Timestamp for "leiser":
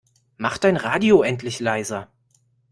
1.59-2.11